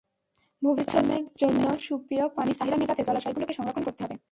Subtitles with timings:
[0.61, 4.15] ভবিষ্যৎ প্রজন্মের জন্য সুপেয় পানির চাহিদা মেটাতে জলাশয়গুলোকে সংরক্ষণ করতে হবে।